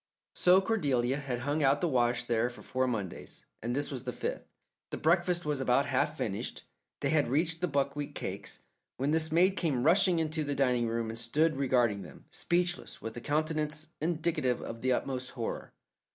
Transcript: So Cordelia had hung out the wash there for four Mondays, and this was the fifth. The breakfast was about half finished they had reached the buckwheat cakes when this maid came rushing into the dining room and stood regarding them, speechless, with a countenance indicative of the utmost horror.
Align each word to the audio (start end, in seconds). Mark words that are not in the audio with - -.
So 0.33 0.61
Cordelia 0.61 1.17
had 1.17 1.41
hung 1.41 1.61
out 1.61 1.79
the 1.79 1.87
wash 1.87 2.23
there 2.23 2.49
for 2.49 2.63
four 2.63 2.87
Mondays, 2.87 3.45
and 3.61 3.75
this 3.75 3.91
was 3.91 4.03
the 4.03 4.11
fifth. 4.11 4.47
The 4.89 4.97
breakfast 4.97 5.45
was 5.45 5.61
about 5.61 5.85
half 5.85 6.17
finished 6.17 6.63
they 7.01 7.11
had 7.11 7.27
reached 7.27 7.61
the 7.61 7.67
buckwheat 7.67 8.15
cakes 8.15 8.63
when 8.97 9.11
this 9.11 9.31
maid 9.31 9.55
came 9.57 9.83
rushing 9.83 10.17
into 10.17 10.43
the 10.43 10.55
dining 10.55 10.87
room 10.87 11.09
and 11.11 11.19
stood 11.19 11.55
regarding 11.55 12.01
them, 12.01 12.25
speechless, 12.31 12.99
with 12.99 13.15
a 13.15 13.21
countenance 13.21 13.89
indicative 14.01 14.59
of 14.59 14.81
the 14.81 14.91
utmost 14.91 15.29
horror. 15.37 15.71